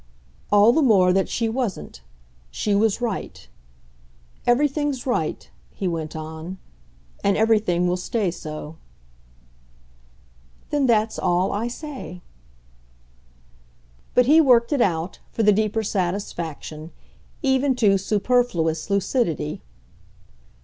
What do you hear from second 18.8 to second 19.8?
lucidity.